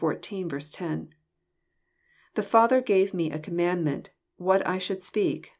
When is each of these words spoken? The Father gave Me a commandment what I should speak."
The 0.01 1.09
Father 2.41 2.81
gave 2.81 3.13
Me 3.13 3.29
a 3.31 3.37
commandment 3.37 4.09
what 4.37 4.65
I 4.67 4.79
should 4.79 5.03
speak." 5.03 5.49